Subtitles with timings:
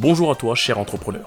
[0.00, 1.26] Bonjour à toi, cher entrepreneur.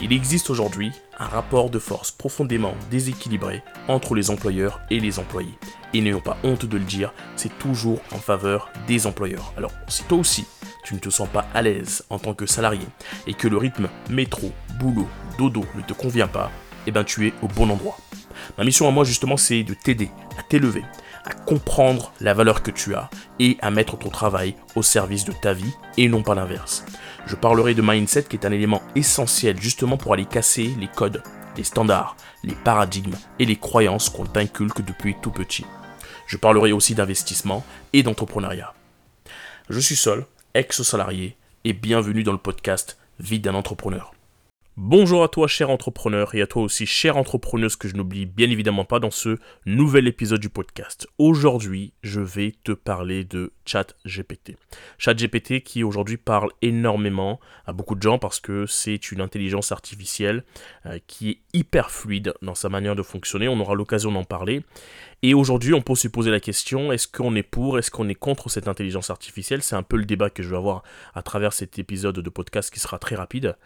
[0.00, 5.52] Il existe aujourd'hui un rapport de force profondément déséquilibré entre les employeurs et les employés.
[5.92, 9.52] Et n'ayons pas honte de le dire, c'est toujours en faveur des employeurs.
[9.58, 10.46] Alors, si toi aussi,
[10.84, 12.86] tu ne te sens pas à l'aise en tant que salarié
[13.26, 16.50] et que le rythme métro, boulot, dodo ne te convient pas,
[16.86, 17.98] eh ben tu es au bon endroit.
[18.56, 20.82] Ma mission à moi justement c'est de t'aider à t'élever,
[21.24, 25.32] à comprendre la valeur que tu as et à mettre ton travail au service de
[25.32, 26.84] ta vie et non pas l'inverse.
[27.26, 31.22] Je parlerai de mindset qui est un élément essentiel justement pour aller casser les codes,
[31.56, 35.64] les standards, les paradigmes et les croyances qu'on t'inculque depuis tout petit.
[36.26, 38.74] Je parlerai aussi d'investissement et d'entrepreneuriat.
[39.70, 44.12] Je suis seul, ex-salarié, et bienvenue dans le podcast Vie d'un entrepreneur.
[44.80, 48.48] Bonjour à toi, cher entrepreneur, et à toi aussi, chère entrepreneuse, que je n'oublie bien
[48.48, 49.36] évidemment pas dans ce
[49.66, 51.08] nouvel épisode du podcast.
[51.18, 54.56] Aujourd'hui, je vais te parler de ChatGPT.
[54.98, 60.44] ChatGPT qui aujourd'hui parle énormément à beaucoup de gens parce que c'est une intelligence artificielle
[60.86, 63.48] euh, qui est hyper fluide dans sa manière de fonctionner.
[63.48, 64.62] On aura l'occasion d'en parler.
[65.22, 68.14] Et aujourd'hui, on peut se poser la question est-ce qu'on est pour, est-ce qu'on est
[68.14, 69.62] contre cette intelligence artificielle?
[69.62, 72.72] C'est un peu le débat que je vais avoir à travers cet épisode de podcast
[72.72, 73.56] qui sera très rapide.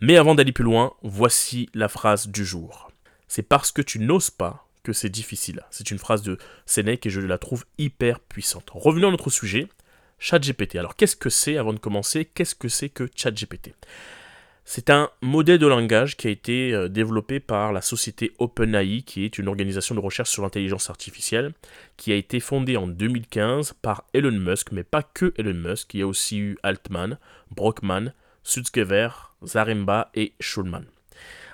[0.00, 2.90] Mais avant d'aller plus loin, voici la phrase du jour.
[3.28, 5.60] C'est parce que tu n'oses pas que c'est difficile.
[5.70, 8.70] C'est une phrase de Sénèque et je la trouve hyper puissante.
[8.72, 9.68] Revenons à notre sujet,
[10.18, 10.76] ChatGPT.
[10.76, 12.24] Alors qu'est-ce que c'est avant de commencer?
[12.24, 13.74] Qu'est-ce que c'est que ChatGPT
[14.64, 19.24] c'est un modèle de langage qui a été euh, développé par la société OpenAI, qui
[19.24, 21.52] est une organisation de recherche sur l'intelligence artificielle,
[21.96, 26.00] qui a été fondée en 2015 par Elon Musk, mais pas que Elon Musk, il
[26.00, 27.18] y a aussi eu Altman,
[27.50, 28.12] Brockman,
[28.44, 29.08] Sutskever,
[29.44, 30.84] Zaremba et Schulman.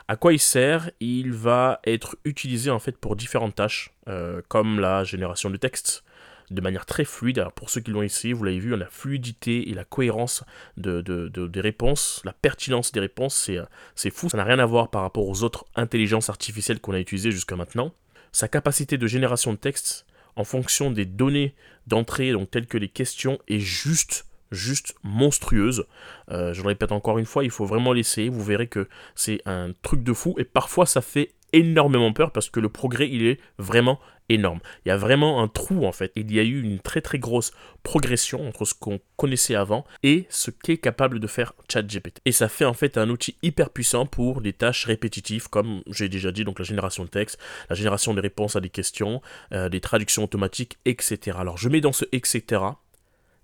[0.07, 0.91] À quoi il sert?
[1.01, 6.03] Il va être utilisé en fait pour différentes tâches, euh, comme la génération de texte,
[6.51, 7.39] de manière très fluide.
[7.39, 10.45] Alors pour ceux qui l'ont essayé, vous l'avez vu, la fluidité et la cohérence
[10.77, 14.29] de, des réponses, la pertinence des réponses, euh, c'est fou.
[14.29, 17.57] Ça n'a rien à voir par rapport aux autres intelligences artificielles qu'on a utilisées jusqu'à
[17.57, 17.93] maintenant.
[18.33, 20.07] Sa capacité de génération de texte
[20.37, 21.55] en fonction des données
[21.87, 25.85] d'entrée, donc telles que les questions, est juste juste monstrueuse.
[26.31, 28.29] Euh, je le répète encore une fois, il faut vraiment l'essayer.
[28.29, 32.51] Vous verrez que c'est un truc de fou et parfois ça fait énormément peur parce
[32.51, 33.99] que le progrès il est vraiment
[34.29, 34.61] énorme.
[34.85, 36.13] Il y a vraiment un trou en fait.
[36.15, 40.27] Il y a eu une très très grosse progression entre ce qu'on connaissait avant et
[40.29, 42.21] ce qu'est capable de faire ChatGPT.
[42.25, 46.09] Et ça fait en fait un outil hyper puissant pour des tâches répétitives comme j'ai
[46.09, 47.39] déjà dit, donc la génération de texte,
[47.71, 49.23] la génération des réponses à des questions,
[49.53, 51.39] euh, des traductions automatiques, etc.
[51.41, 52.63] Alors je mets dans ce etc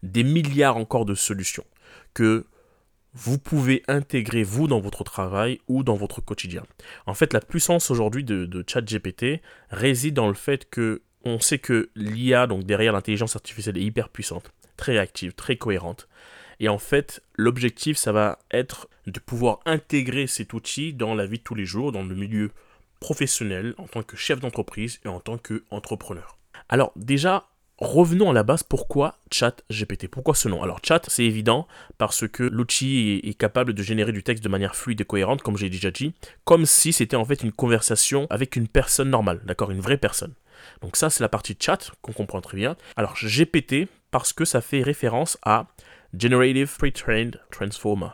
[0.05, 1.65] des milliards encore de solutions
[2.13, 2.47] que
[3.15, 6.65] vous pouvez intégrer vous dans votre travail ou dans votre quotidien.
[7.07, 11.91] En fait, la puissance aujourd'hui de, ChatGPT réside dans le fait que on sait que
[11.95, 16.07] l'IA, donc derrière l'intelligence artificielle, est hyper puissante, très réactive, très cohérente.
[16.61, 21.39] Et en fait, l'objectif, ça va être de pouvoir intégrer cet outil dans la vie
[21.39, 22.51] de tous les jours, dans le milieu
[23.01, 26.39] professionnel, en tant que chef d'entreprise et en tant qu'entrepreneur.
[26.69, 27.49] Alors déjà,
[27.79, 30.63] Revenons à la base, pourquoi ChatGPT Pourquoi ce nom?
[30.63, 31.67] Alors Chat, c'est évident,
[31.99, 35.57] parce que l'outil est, capable de générer du texte de manière fluide et cohérente, comme
[35.57, 36.15] j'ai déjà dit,
[36.45, 40.35] comme si c'était en fait une conversation avec une personne normale, d'accord, une vraie personne.
[40.83, 42.77] Donc ça, c'est la partie chat qu'on comprend très bien.
[42.97, 45.67] Alors GPT, parce que ça fait référence à
[46.17, 48.11] Generative Pre-trained Transformer,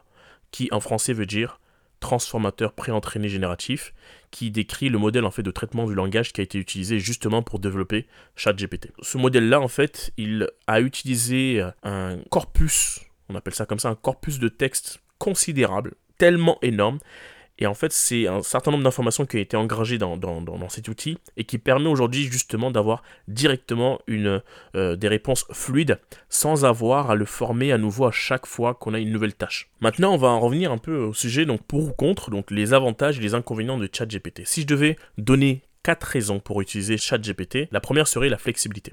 [0.52, 1.60] qui en français veut dire
[2.00, 3.94] transformateur préentraîné génératif
[4.30, 7.42] qui décrit le modèle en fait de traitement du langage qui a été utilisé justement
[7.42, 8.06] pour développer
[8.36, 8.92] ChatGPT.
[9.02, 13.94] Ce modèle-là en fait, il a utilisé un corpus, on appelle ça comme ça, un
[13.94, 16.98] corpus de texte considérable, tellement énorme
[17.60, 20.18] et en fait, c'est un certain nombre d'informations qui ont été engagées dans,
[20.68, 27.10] cet outil et qui permet aujourd'hui justement d'avoir directement euh, des réponses fluides sans avoir
[27.10, 29.70] à le former à nouveau à chaque fois qu'on a une nouvelle tâche.
[29.80, 32.72] Maintenant, on va en revenir un peu au sujet donc pour ou contre, donc les
[32.72, 34.42] avantages et les inconvénients de ChatGPT.
[34.46, 37.68] Si je devais donner quatre raisons pour utiliser ChatGPT.
[37.70, 38.92] La première serait la flexibilité.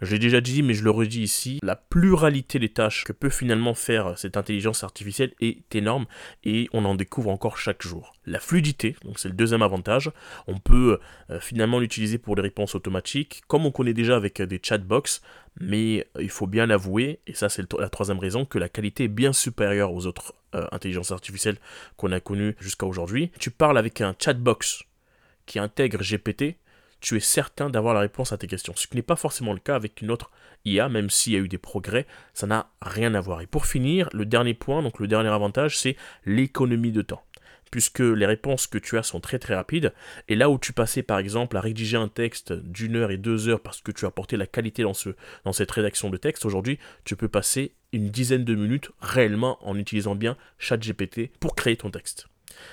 [0.00, 3.30] Je l'ai déjà dit, mais je le redis ici, la pluralité des tâches que peut
[3.30, 6.06] finalement faire cette intelligence artificielle est énorme
[6.44, 8.14] et on en découvre encore chaque jour.
[8.26, 10.10] La fluidité, donc c'est le deuxième avantage,
[10.46, 10.98] on peut
[11.30, 15.22] euh, finalement l'utiliser pour des réponses automatiques, comme on connaît déjà avec des chatbox,
[15.60, 19.08] mais il faut bien l'avouer, et ça c'est la troisième raison, que la qualité est
[19.08, 21.58] bien supérieure aux autres euh, intelligences artificielles
[21.96, 23.30] qu'on a connues jusqu'à aujourd'hui.
[23.38, 24.84] Tu parles avec un chatbox
[25.46, 26.56] qui intègre GPT,
[27.02, 28.72] tu es certain d'avoir la réponse à tes questions.
[28.76, 30.30] Ce qui n'est pas forcément le cas avec une autre
[30.64, 33.42] IA, même s'il y a eu des progrès, ça n'a rien à voir.
[33.42, 37.24] Et pour finir, le dernier point, donc le dernier avantage, c'est l'économie de temps.
[37.72, 39.92] Puisque les réponses que tu as sont très très rapides,
[40.28, 43.48] et là où tu passais par exemple à rédiger un texte d'une heure et deux
[43.48, 45.10] heures parce que tu as apporté la qualité dans, ce,
[45.44, 49.76] dans cette rédaction de texte, aujourd'hui tu peux passer une dizaine de minutes réellement en
[49.78, 52.28] utilisant bien ChatGPT pour créer ton texte.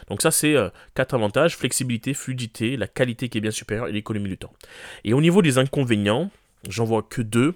[0.07, 3.91] Donc ça, c'est euh, quatre avantages, flexibilité, fluidité, la qualité qui est bien supérieure et
[3.91, 4.53] l'économie du temps.
[5.03, 6.31] Et au niveau des inconvénients,
[6.67, 7.55] j'en vois que deux.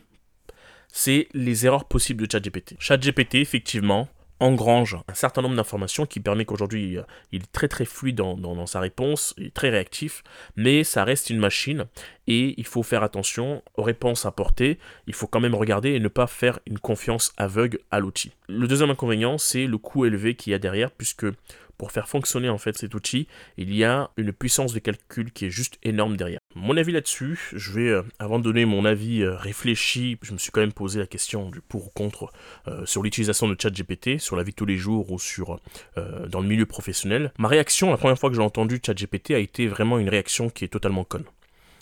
[0.96, 2.76] C'est les erreurs possibles de ChatGPT.
[2.78, 4.08] ChatGPT, effectivement,
[4.44, 8.66] engrange un certain nombre d'informations qui permet qu'aujourd'hui euh, il est très très fluide dans,
[8.66, 10.24] sa réponse, très réactif,
[10.56, 11.86] mais ça reste une machine
[12.28, 16.08] et il faut faire attention aux réponses apportées, il faut quand même regarder et ne
[16.08, 18.32] pas faire une confiance aveugle à l'outil.
[18.48, 21.26] Le deuxième inconvénient, c'est le coût élevé qu'il y a derrière puisque
[21.78, 23.28] pour faire fonctionner en fait cet outil,
[23.58, 26.40] il y a une puissance de calcul qui est juste énorme derrière.
[26.56, 30.38] Mon avis là-dessus, je vais, euh, avant de donner mon avis euh, réfléchi, je me
[30.38, 32.32] suis quand même posé la question du pour ou contre
[32.68, 35.60] euh, sur l'utilisation de ChatGPT, sur la vie de tous les jours ou sur
[36.30, 37.32] dans le milieu professionnel.
[37.38, 40.66] Ma réaction, la première fois que j'ai entendu ChatGPT, a été vraiment une réaction qui
[40.66, 41.26] est totalement conne.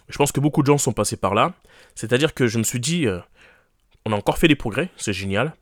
[0.10, 1.54] Je pense que beaucoup de gens sont passés par là,
[1.96, 3.08] c'est-à-dire que je me suis dit,
[4.06, 5.54] on a encore fait des progrès, c'est génial,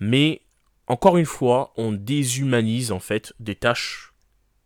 [0.00, 0.40] mais
[0.86, 4.12] encore une fois, on déshumanise en fait des tâches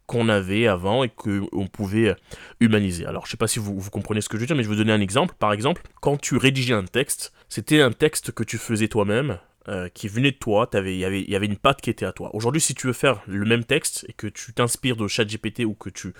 [0.07, 2.17] qu'on avait avant et qu'on pouvait
[2.59, 3.07] humaniser.
[3.07, 4.75] Alors, je sais pas si vous, comprenez ce que je veux dire, mais je vais
[4.75, 5.37] vous donner un exemple.
[5.39, 9.39] Par exemple, quand tu rédigeais un texte, c'était un texte que tu faisais toi-même,
[9.69, 12.13] euh, qui venait de toi, il y avait, y avait une patte qui était à
[12.13, 12.35] toi.
[12.35, 15.75] Aujourd'hui, si tu veux faire le même texte et que tu t'inspires de ChatGPT ou
[15.75, 16.13] que tu,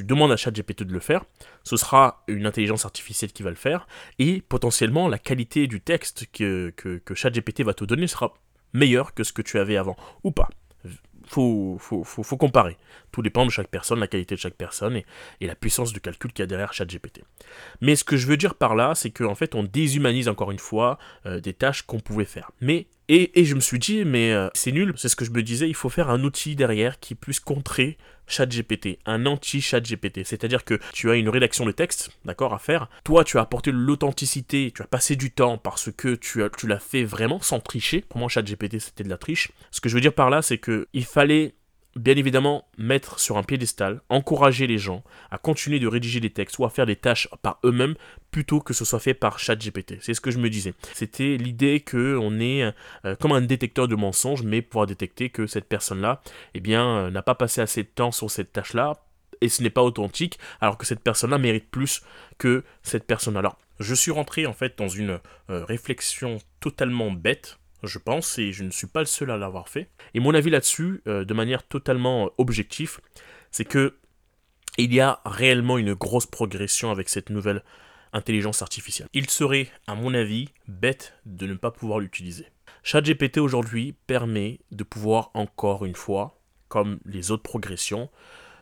[0.00, 1.24] demandes à ChatGPT de le faire,
[1.64, 3.86] ce sera une intelligence artificielle qui va le faire,
[4.18, 8.34] et potentiellement la qualité du texte que, que ChatGPT va te donner sera
[8.72, 10.48] meilleur que ce que tu avais avant, ou pas.
[11.26, 12.76] Faut, faut, faut, comparer.
[13.12, 15.00] Tout dépend de chaque personne, la qualité de chaque personne
[15.40, 17.22] et, la puissance de calcul qu'il y a derrière ChatGPT.
[17.80, 20.58] Mais ce que je veux dire par là, c'est qu'en fait, on déshumanise encore une
[20.58, 22.50] fois euh, des tâches qu'on pouvait faire.
[22.60, 25.42] Mais et, je me suis dit, mais euh, c'est nul, c'est ce que je me
[25.42, 27.98] disais, il faut faire un outil derrière qui puisse contrer
[29.06, 30.24] Un anti-ChatGPT.
[30.24, 32.88] C'est-à-dire que tu as une rédaction de texte, d'accord, à faire.
[33.04, 36.66] Toi, tu as apporté l'authenticité, tu as passé du temps parce que tu, as, tu
[36.66, 38.04] l'as fait vraiment sans tricher.
[38.08, 39.50] Pour moi, ChatGPT, c'était de la triche.
[39.70, 41.54] Ce que je veux dire par là, c'est que il fallait
[41.96, 46.58] bien évidemment mettre sur un piédestal, encourager les gens à continuer de rédiger des textes
[46.58, 47.94] ou à faire des tâches par eux-mêmes
[48.30, 49.96] plutôt que ce soit fait par ChatGPT.
[50.00, 50.74] C'est ce que je me disais.
[50.94, 52.72] C'était l'idée que on est
[53.04, 56.22] euh, comme un détecteur de mensonges, mais pouvoir détecter que cette personne-là,
[56.54, 58.94] eh bien, euh, n'a pas passé assez de temps sur cette tâche-là
[59.40, 62.02] et ce n'est pas authentique, alors que cette personne-là mérite plus
[62.38, 63.36] que cette personne.
[63.36, 68.52] Alors, je suis rentré en fait dans une euh, réflexion totalement bête je pense, et
[68.52, 69.88] je ne suis pas le seul à l'avoir fait.
[70.14, 73.00] Et mon avis là-dessus, euh, de manière totalement euh, objective,
[73.50, 73.96] c'est que
[74.78, 77.62] il y a réellement une grosse progression avec cette nouvelle
[78.12, 79.08] intelligence artificielle.
[79.12, 82.46] Il serait, à mon avis, bête de ne pas pouvoir l'utiliser.
[82.82, 88.08] ChatGPT aujourd'hui permet de pouvoir encore une fois, comme les autres progressions,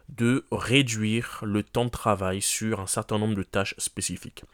[0.09, 4.44] de réduire le temps de travail sur un certain nombre de tâches spécifiques.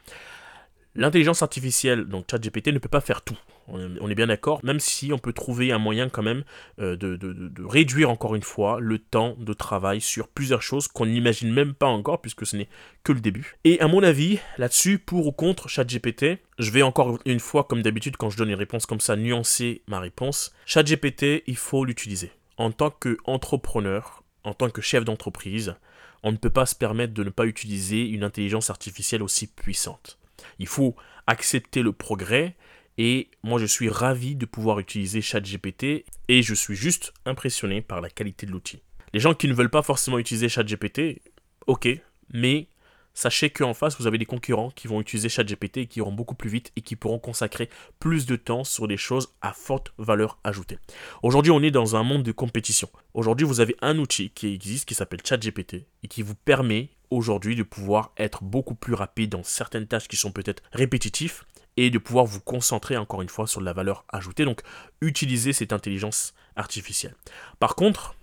[0.95, 3.37] L'intelligence artificielle, donc ChatGPT, ne peut pas faire tout.
[3.67, 6.43] On est bien d'accord, même si on peut trouver un moyen quand même
[6.79, 11.51] euh, de, réduire encore une fois le temps de travail sur plusieurs choses qu'on n'imagine
[11.51, 12.69] même pas encore puisque ce n'est
[13.03, 13.57] que le début.
[13.63, 17.81] Et à mon avis, là-dessus, pour ou contre ChatGPT, je vais encore une fois, comme
[17.81, 20.53] d'habitude, quand je donne une réponse comme ça, nuancer ma réponse.
[20.65, 22.31] ChatGPT, il faut l'utiliser.
[22.57, 25.75] En tant qu'entrepreneur, en tant que chef d'entreprise,
[26.23, 30.19] on ne peut pas se permettre de ne pas utiliser une intelligence artificielle aussi puissante.
[30.59, 30.95] Il faut
[31.27, 32.55] accepter le progrès
[32.97, 38.01] et moi je suis ravi de pouvoir utiliser ChatGPT et je suis juste impressionné par
[38.01, 38.81] la qualité de l'outil.
[39.13, 41.21] Les gens qui ne veulent pas forcément utiliser ChatGPT,
[41.67, 41.87] ok,
[42.33, 42.67] mais
[43.13, 46.35] sachez qu'en face, vous avez des concurrents qui vont utiliser ChatGPT et qui iront beaucoup
[46.35, 50.37] plus vite et qui pourront consacrer plus de temps sur des choses à forte valeur
[50.43, 50.77] ajoutée.
[51.23, 52.89] Aujourd'hui, on est dans un monde de compétition.
[53.13, 57.55] Aujourd'hui, vous avez un outil qui existe qui s'appelle ChatGPT et qui vous permet aujourd'hui
[57.55, 61.43] de pouvoir être beaucoup plus rapide dans certaines tâches qui sont peut-être répétitives
[61.77, 64.45] et de pouvoir vous concentrer encore une fois sur la valeur ajoutée.
[64.45, 64.61] Donc,
[65.01, 67.15] utiliser cette intelligence artificielle.
[67.59, 68.15] Par contre,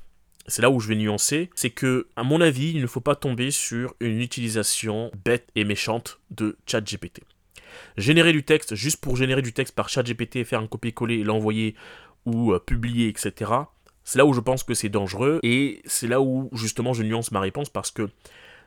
[0.46, 3.14] c'est là où je vais nuancer, c'est que, à mon avis, il ne faut pas
[3.14, 7.20] tomber sur une utilisation bête et méchante de ChatGPT.
[7.96, 11.74] Générer du texte juste pour générer du texte par ChatGPT, faire un copier-coller l'envoyer
[12.26, 13.50] ou euh, publier, etc.
[14.04, 17.30] C'est là où je pense que c'est dangereux et c'est là où justement je nuance
[17.30, 18.10] ma réponse parce que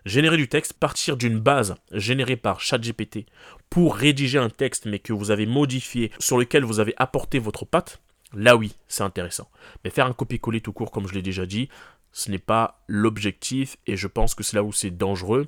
[0.05, 3.25] générer du texte, partir d'une base générée par ChatGPT
[3.69, 7.65] pour rédiger un texte mais que vous avez modifié, sur lequel vous avez apporté votre
[7.65, 8.01] patte,
[8.33, 9.49] là oui, c'est intéressant.
[9.83, 11.69] Mais faire un copier-coller tout court, comme je l'ai déjà dit,
[12.11, 15.47] ce n'est pas l'objectif et je pense que c'est là où c'est dangereux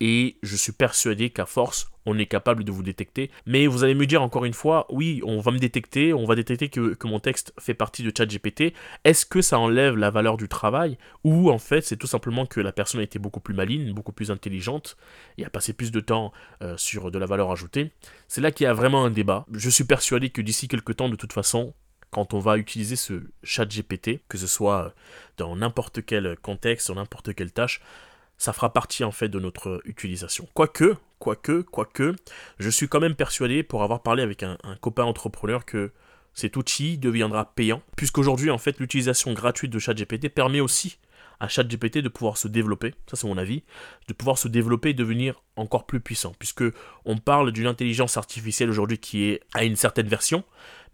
[0.00, 3.30] et je suis persuadé qu'à force, on est capable de vous détecter.
[3.46, 6.34] Mais vous allez me dire encore une fois, oui, on va me détecter, on va
[6.34, 8.74] détecter que, mon texte fait partie de ChatGPT.
[9.04, 12.60] Est-ce que ça enlève la valeur du travail Ou en fait, c'est tout simplement que
[12.60, 14.96] la personne a été beaucoup plus maligne, beaucoup plus intelligente
[15.38, 17.92] et a passé plus de temps euh, sur de la valeur ajoutée?
[18.26, 19.46] C'est là qu'il y a vraiment un débat.
[19.52, 21.74] Je suis persuadé que d'ici quelques temps, de toute façon,
[22.10, 24.94] quand on va utiliser ce chat GPT, que ce soit
[25.36, 27.80] dans n'importe quel contexte, dans n'importe quelle tâche,
[28.38, 30.48] ça fera partie en fait de notre utilisation.
[30.54, 32.14] Quoique, quoique, quoique,
[32.58, 35.92] je suis quand même persuadé, pour avoir parlé avec un, copain entrepreneur, que
[36.34, 40.98] cet outil deviendra payant, puisqu'aujourd'hui en fait l'utilisation gratuite de ChatGPT permet aussi
[41.40, 43.62] à ChatGPT de pouvoir se développer, ça c'est mon avis,
[44.08, 46.64] de pouvoir se développer et devenir encore plus puissant, puisque
[47.04, 50.44] on parle d'une intelligence artificielle aujourd'hui qui est à une certaine version,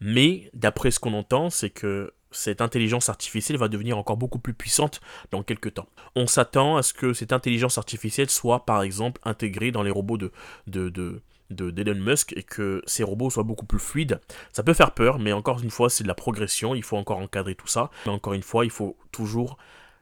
[0.00, 4.54] mais d'après ce qu'on entend, c'est que cette intelligence artificielle va devenir encore beaucoup plus
[4.54, 5.00] puissante
[5.30, 5.88] dans quelques temps.
[6.16, 10.18] On s'attend à ce que cette intelligence artificielle soit par exemple intégrée dans les robots
[10.18, 10.32] de,
[10.66, 14.20] de, de d'Elon Musk et que ces robots soient beaucoup plus fluides.
[14.52, 17.18] Ça peut faire peur, mais encore une fois, c'est de la progression, il faut encore
[17.18, 17.90] encadrer tout ça.
[18.06, 19.56] Mais encore une fois, il faut toujours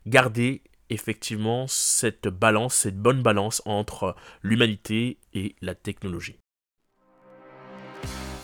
[0.06, 6.41] garder effectivement cette balance, cette bonne balance entre l'humanité et la technologie.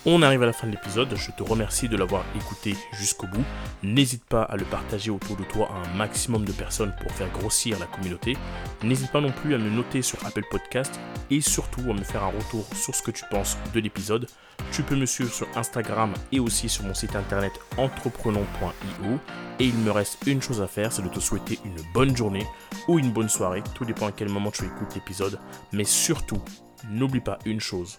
[0.06, 3.44] On arrive à la fin de l'épisode, je te remercie de l'avoir écouté jusqu'au bout.
[3.82, 7.30] N'hésite pas à le partager autour de toi à un maximum de personnes pour faire
[7.30, 8.36] grossir la communauté.
[8.84, 10.98] N'hésite pas non plus à me noter sur Apple Podcast
[11.30, 14.28] et surtout à me faire un retour sur ce que tu penses de l'épisode.
[14.70, 19.18] Tu peux me suivre sur Instagram et aussi sur mon site internet entreprenons.io.
[19.58, 22.46] Et il me reste une chose à faire, c'est de te souhaiter une bonne journée
[22.86, 25.40] ou une bonne soirée, tout dépend à quel moment tu écoutes l'épisode.
[25.72, 26.40] Mais surtout,
[26.88, 27.98] n'oublie pas une chose,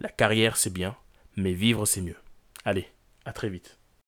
[0.00, 0.96] la carrière c'est bien,
[1.38, 2.16] mais vivre c'est mieux.
[2.64, 2.88] Allez,
[3.24, 3.77] à très vite.